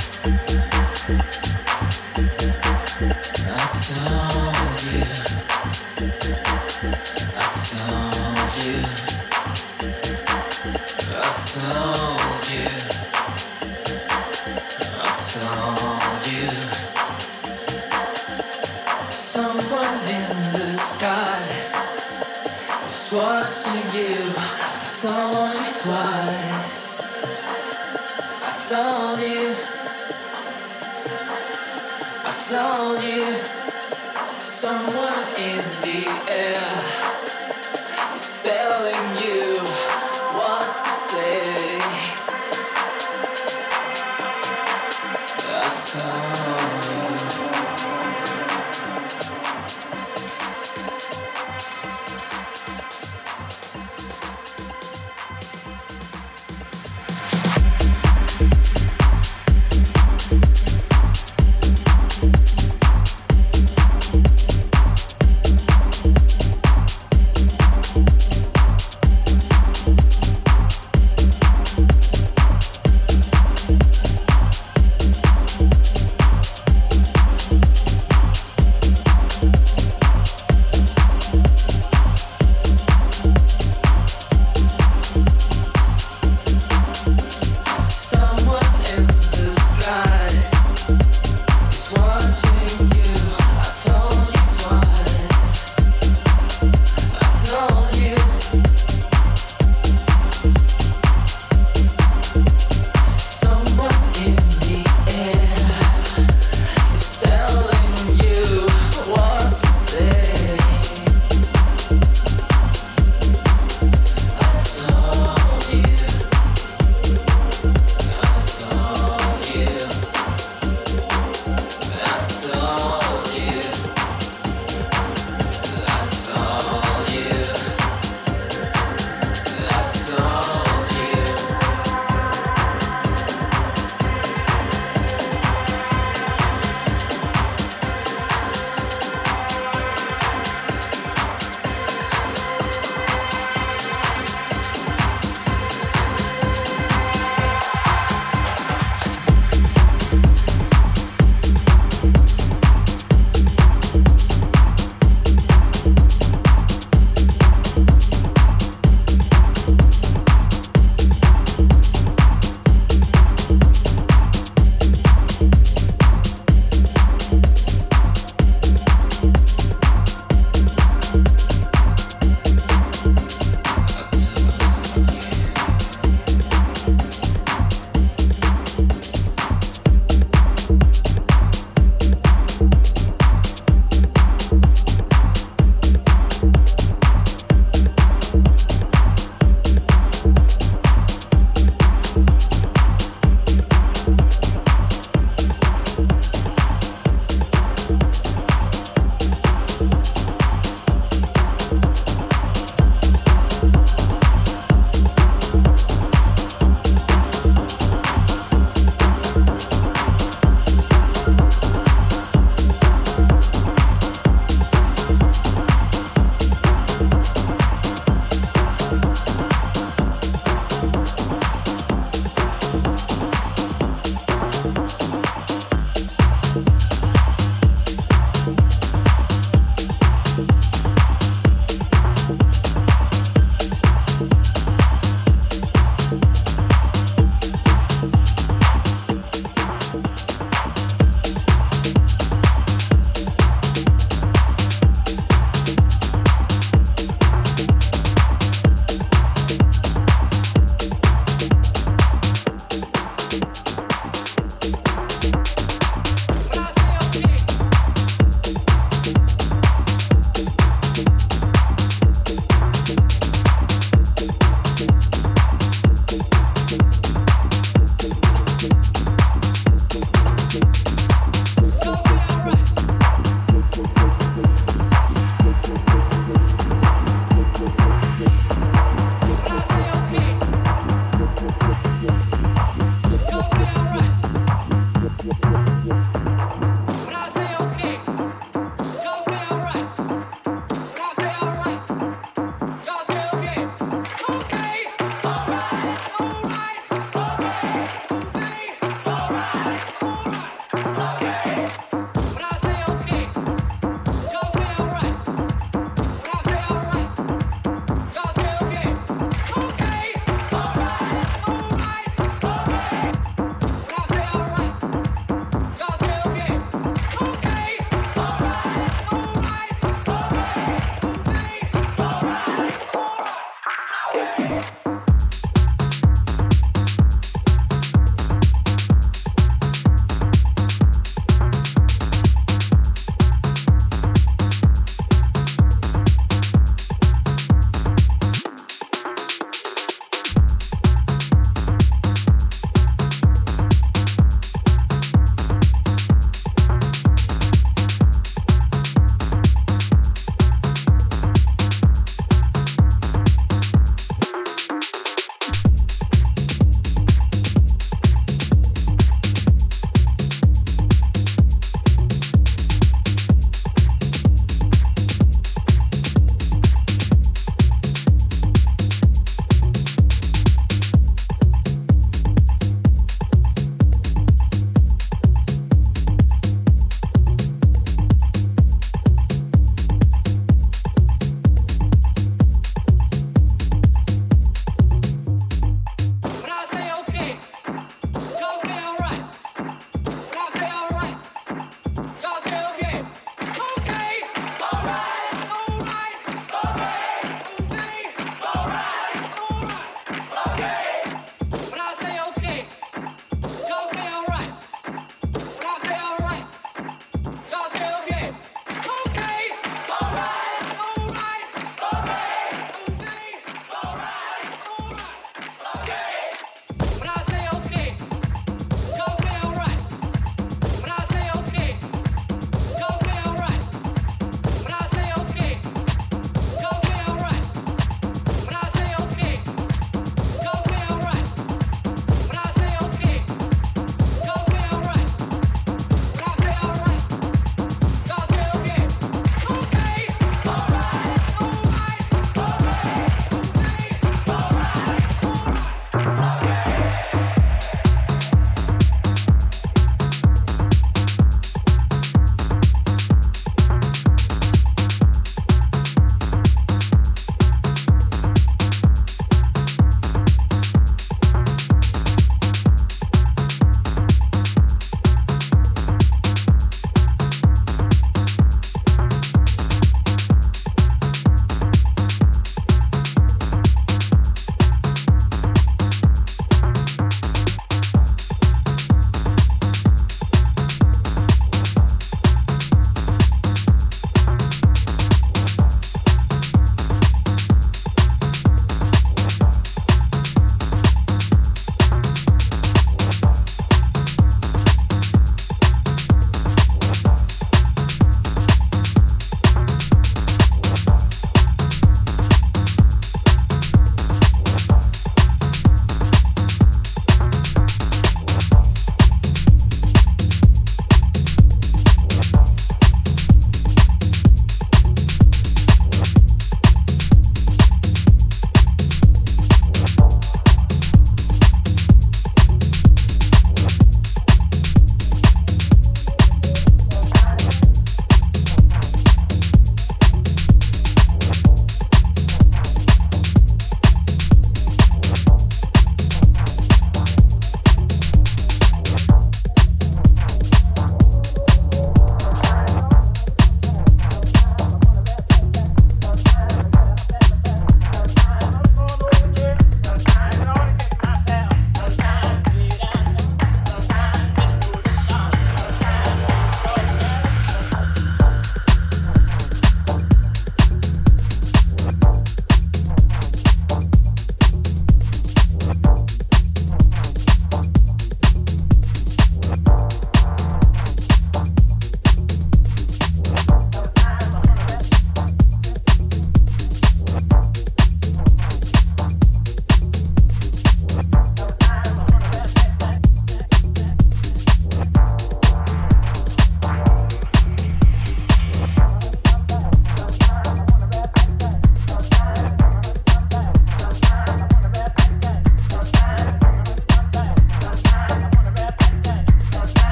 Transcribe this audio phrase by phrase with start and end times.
[0.00, 0.02] I
[3.74, 5.47] told you.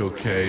[0.00, 0.47] okay.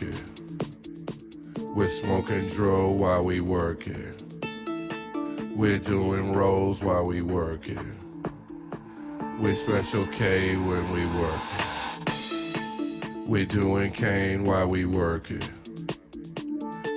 [0.00, 1.74] working.
[1.74, 4.14] We're smoking dro while we working.
[5.54, 7.96] We're doing rolls while we working.
[9.40, 11.64] We're special K when we working.
[13.26, 15.42] We're doing cane while we working.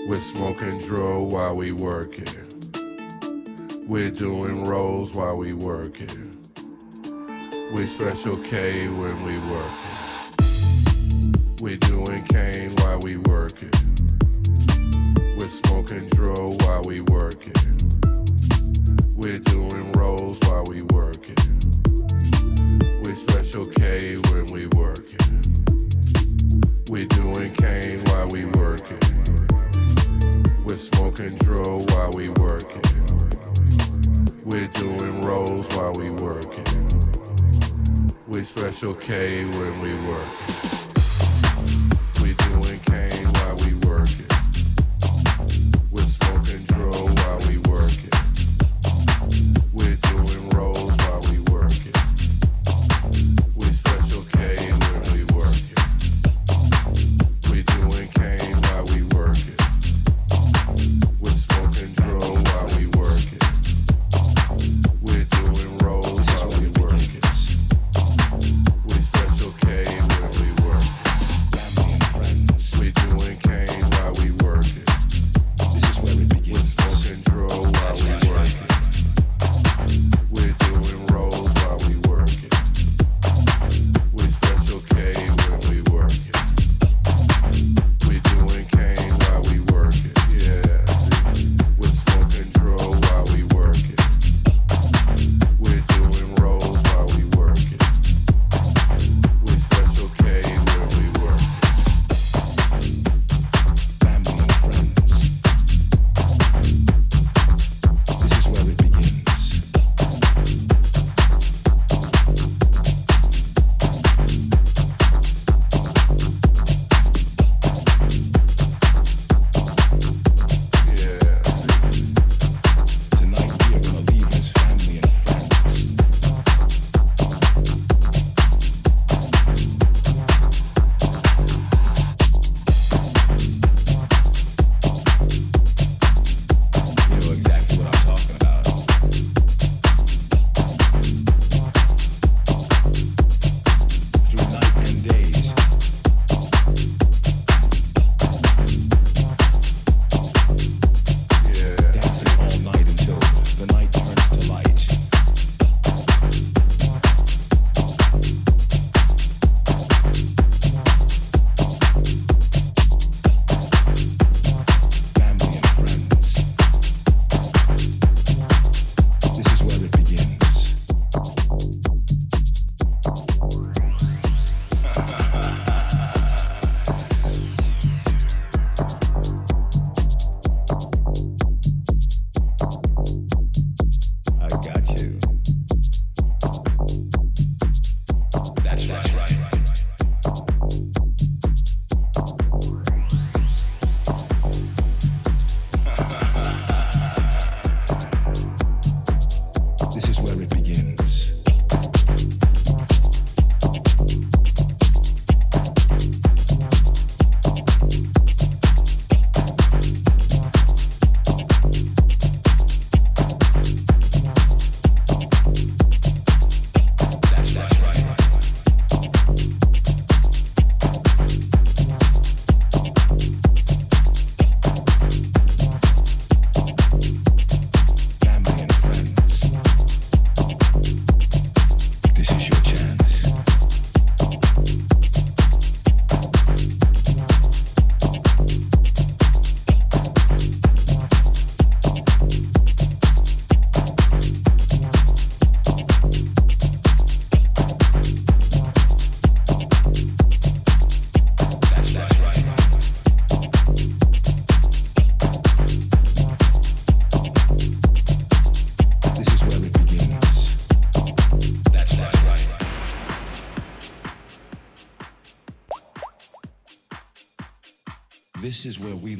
[0.07, 2.27] We're smoking dro while we working.
[3.87, 6.37] We're doing rolls while we working.
[7.73, 9.90] We're special K when we working.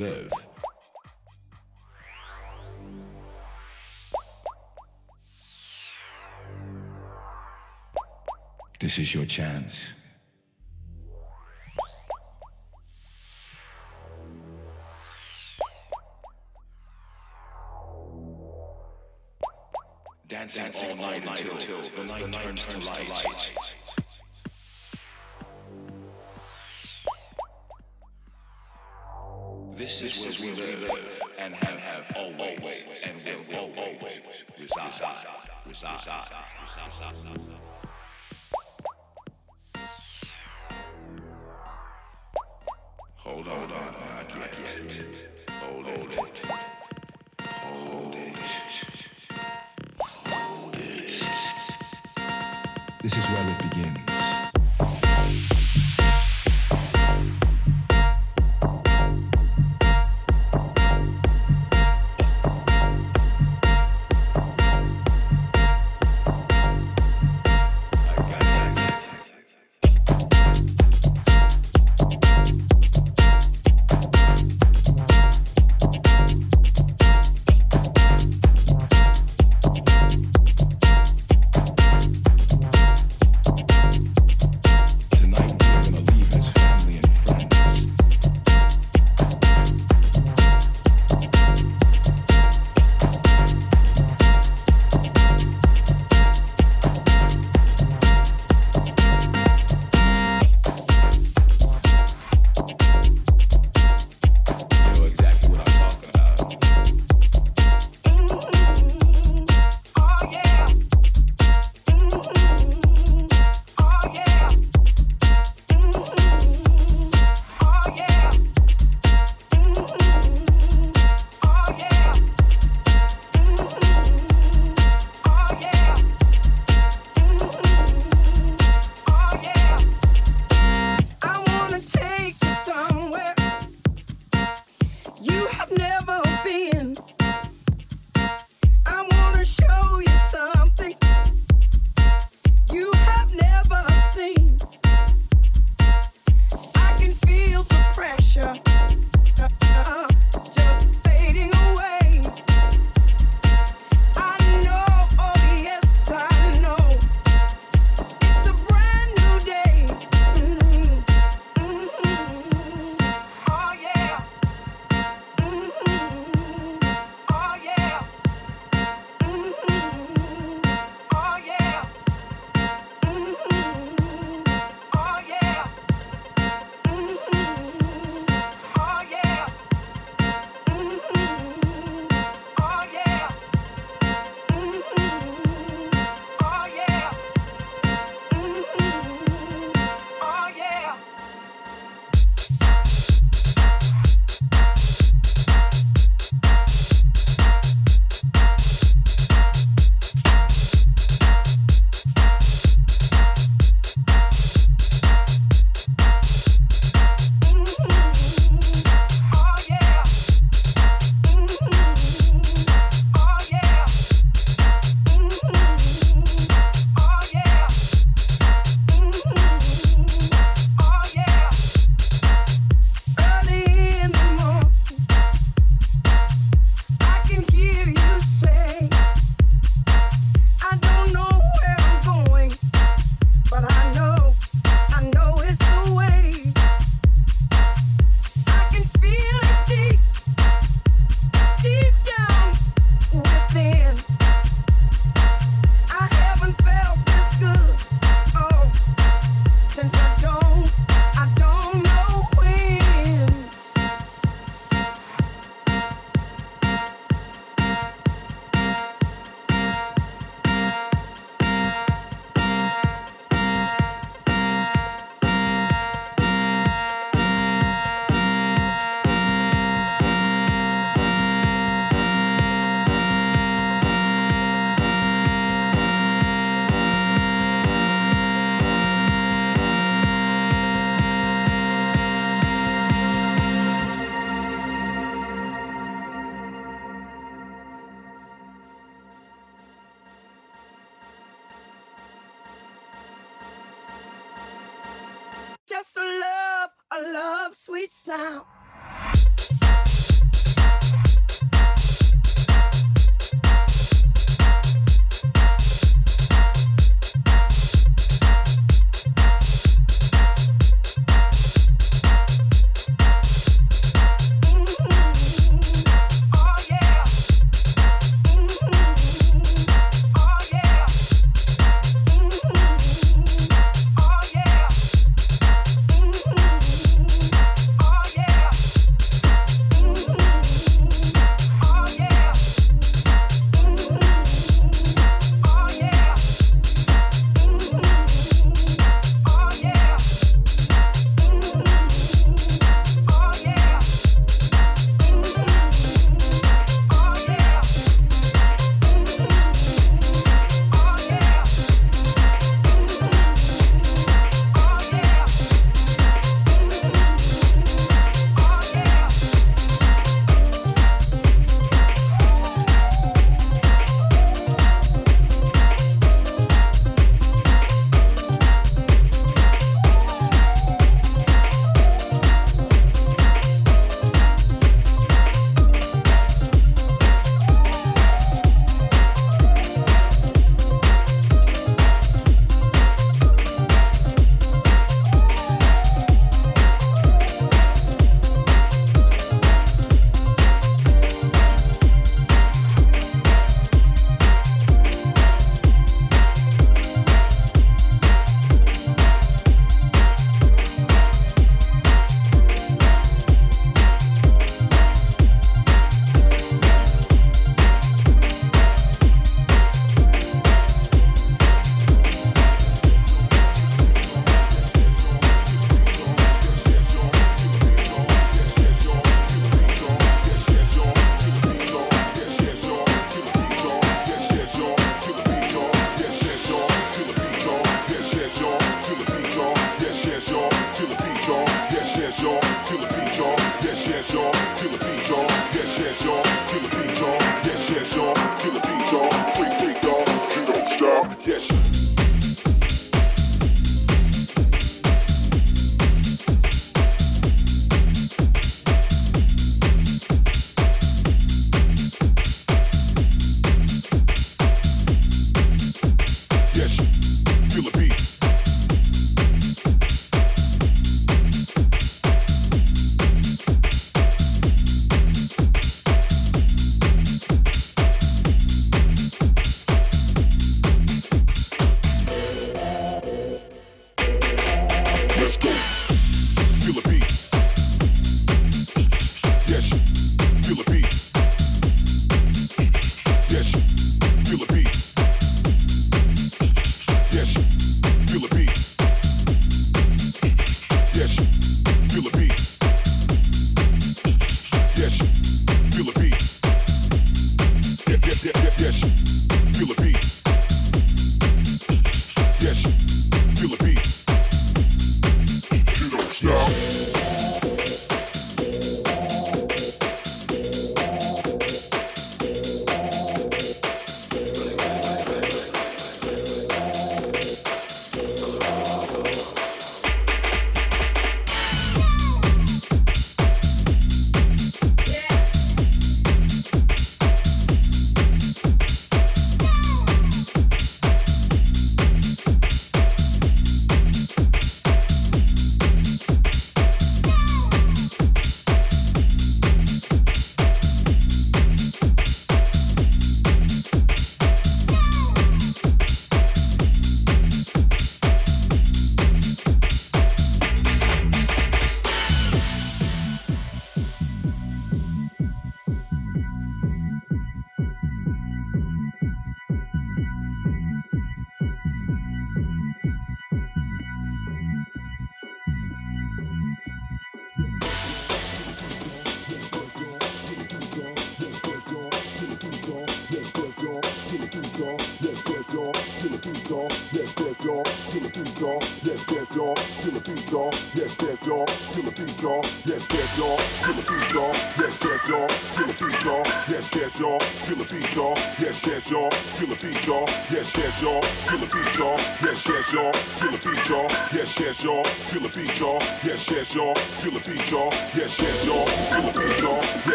[0.00, 0.32] Live.
[8.80, 9.89] This is your chance.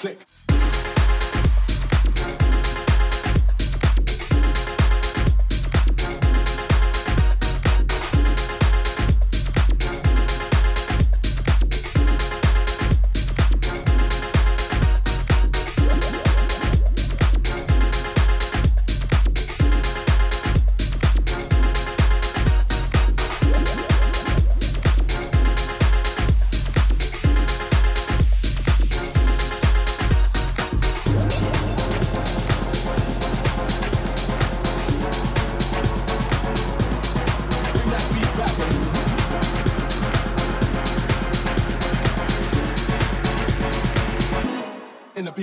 [0.00, 0.29] Sick.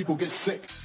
[0.07, 0.76] People get sick.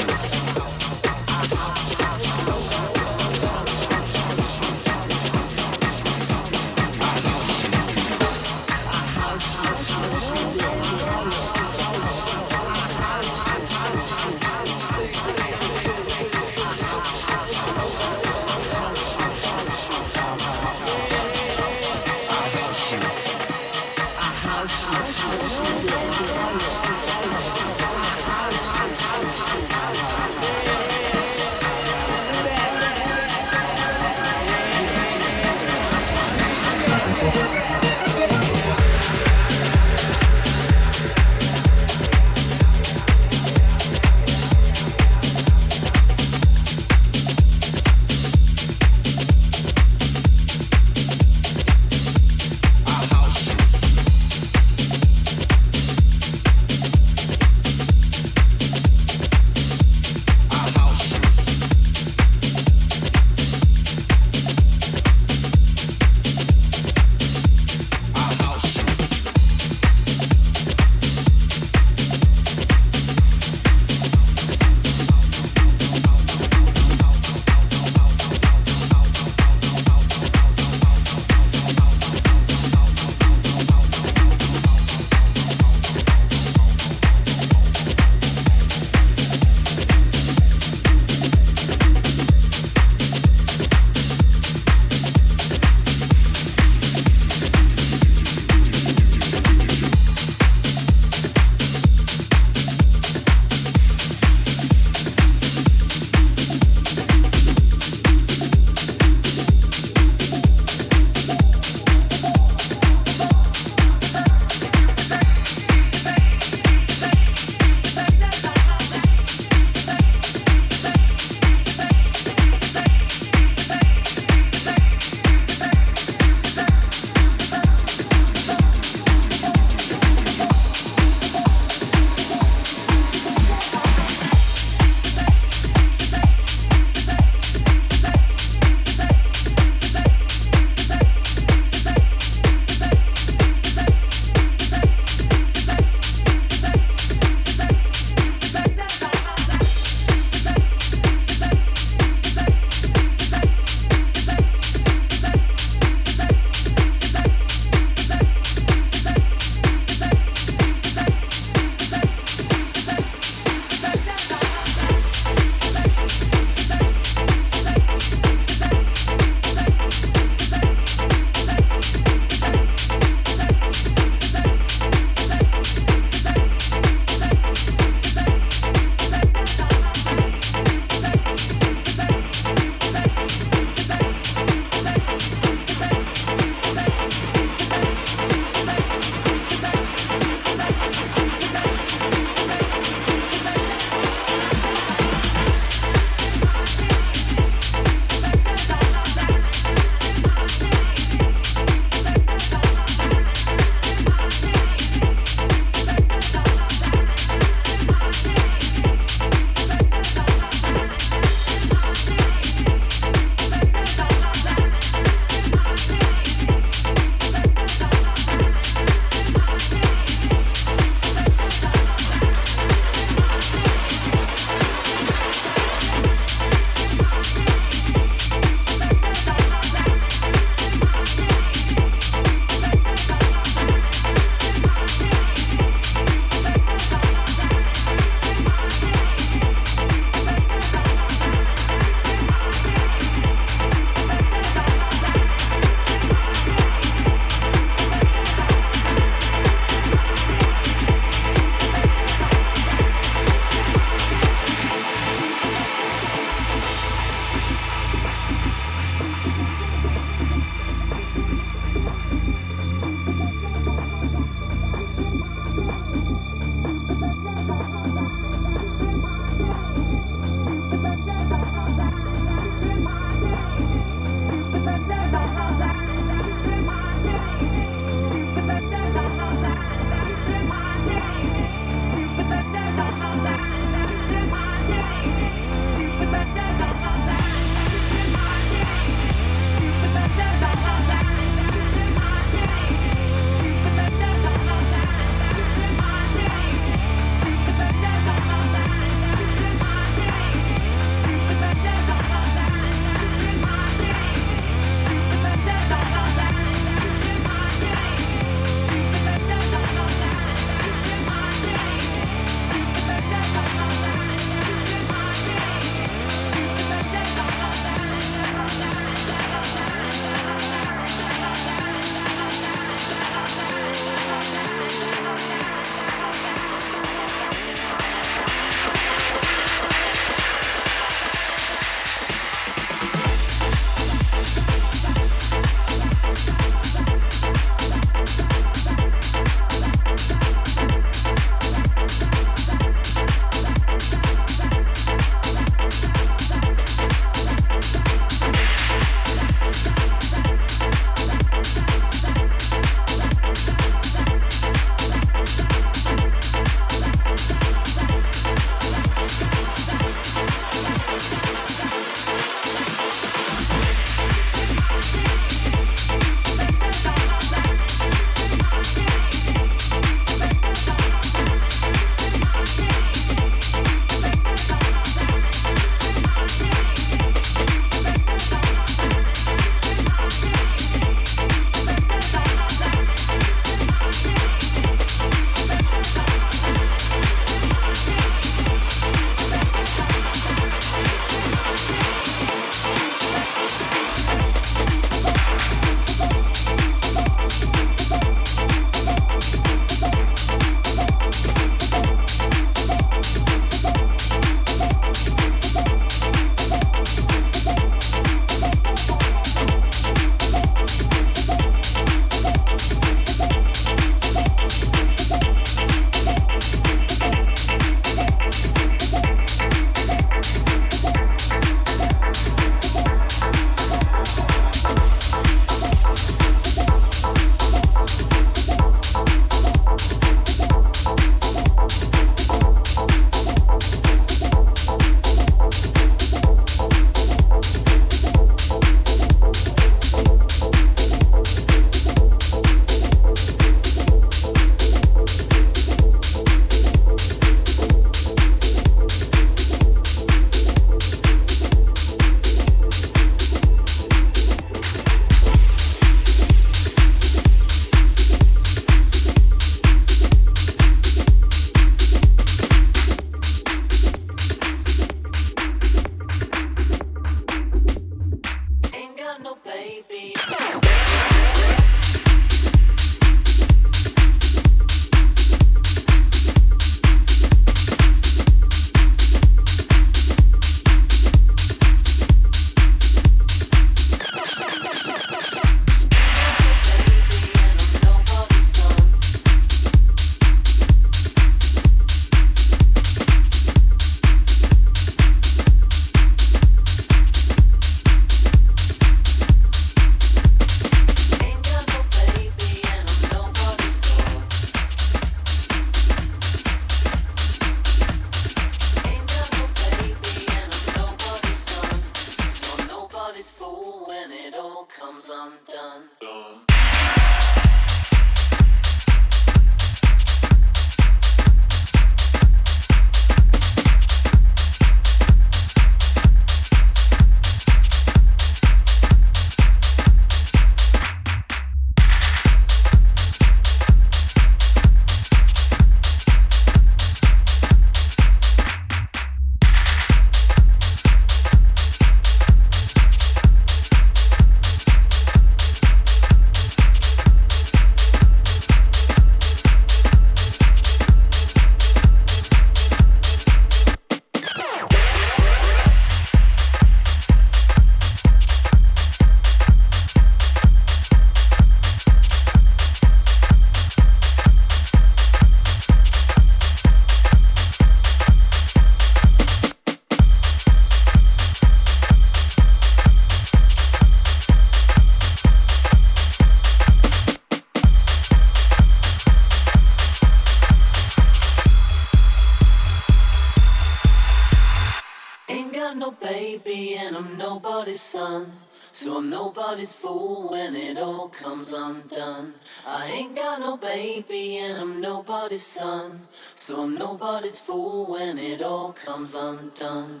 [595.38, 600.00] So I'm nobody's fool when it all comes undone.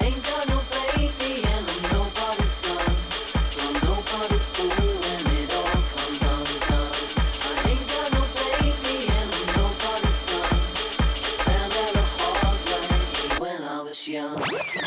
[0.00, 2.88] Ain't got no baby and I'm nobody's son.
[3.52, 6.96] So I'm nobody's fool when it all comes undone.
[7.44, 10.48] I ain't got no baby and I'm nobody's son.
[11.44, 14.79] Found out hard way when I was young.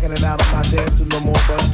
[0.00, 1.69] rocking it out on my dance to no more but.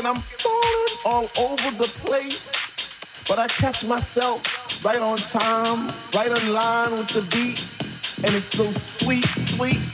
[0.00, 2.50] And I'm falling all over the place.
[3.28, 7.60] But I catch myself right on time, right on line with the beat.
[8.24, 9.89] And it's so sweet, sweet, sweet, sweet.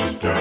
[0.00, 0.33] House.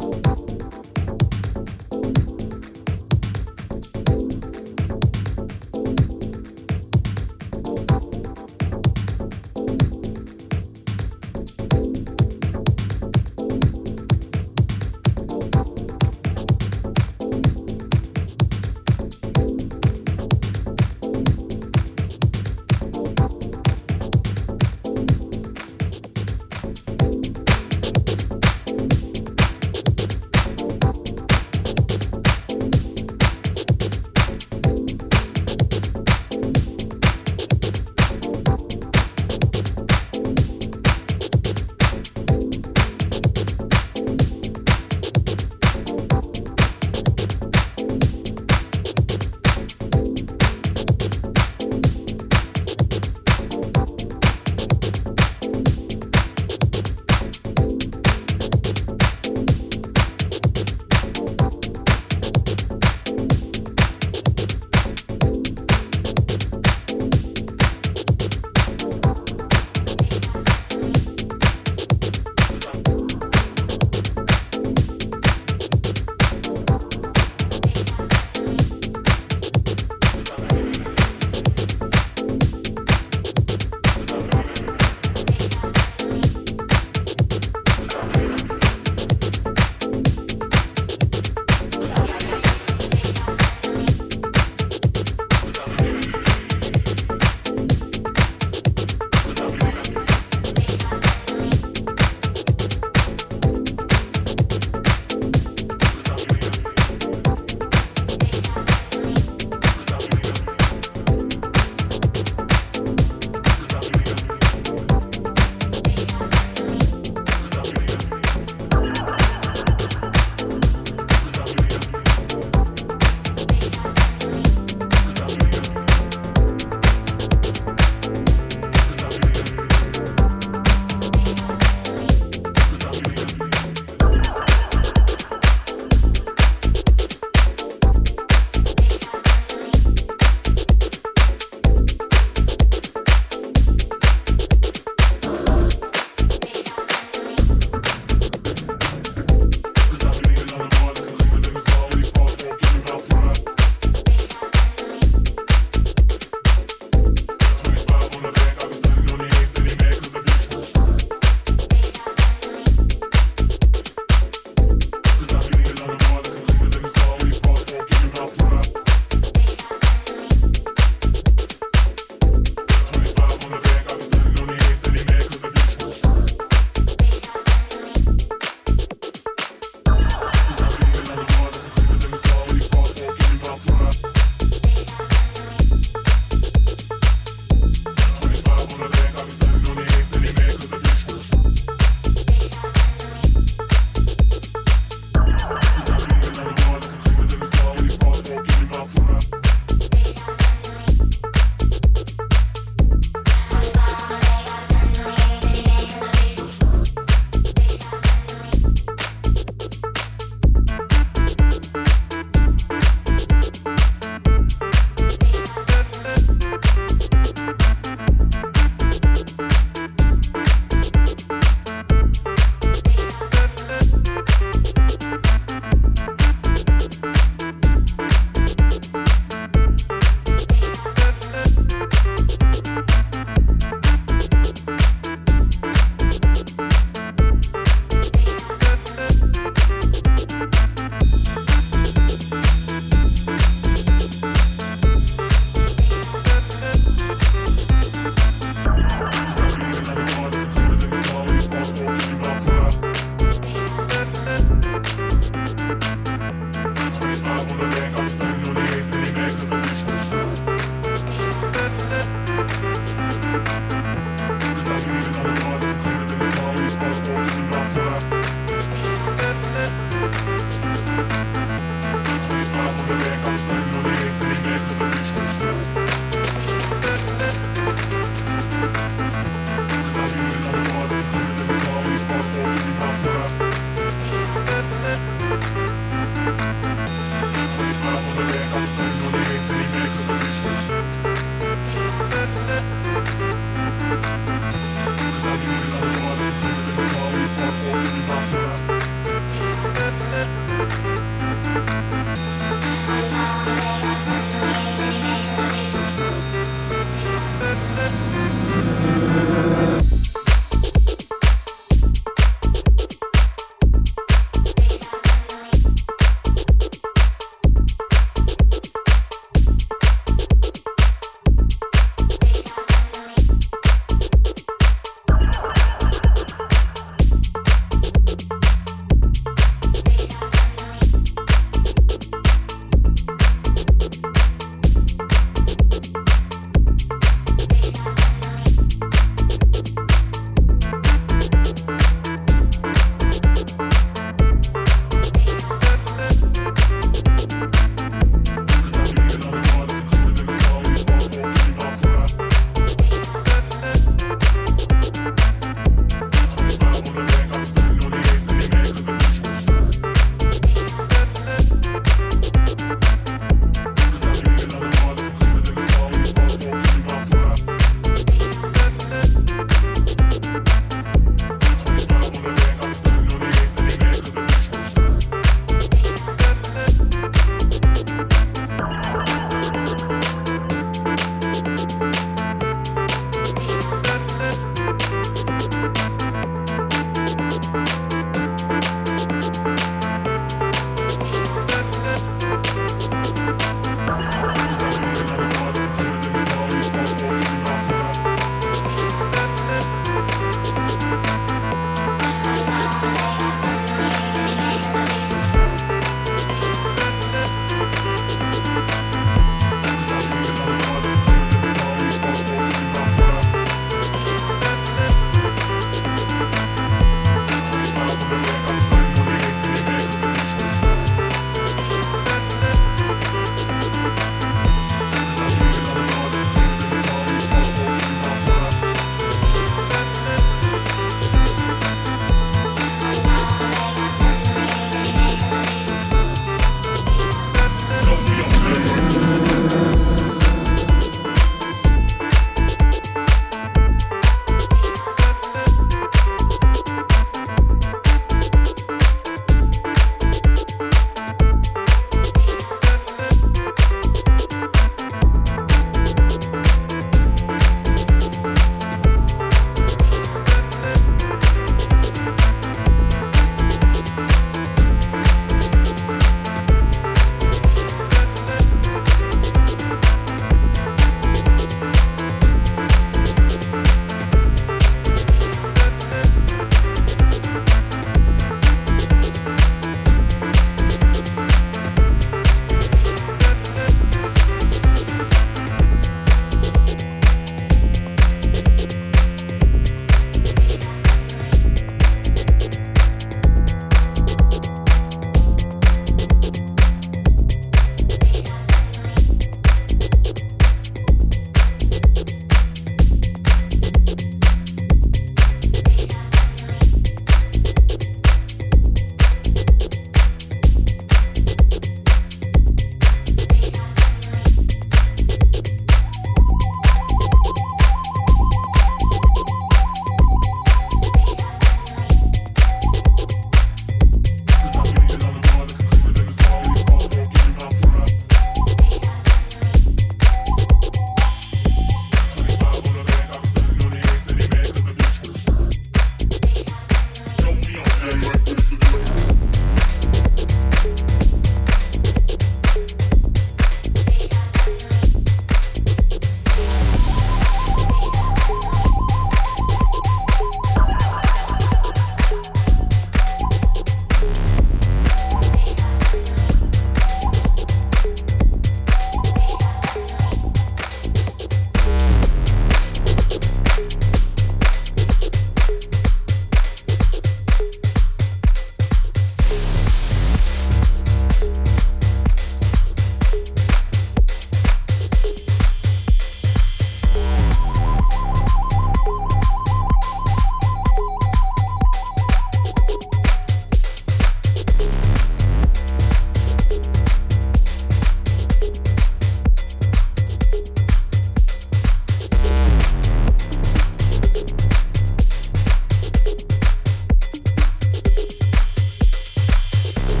[599.73, 600.00] Peace.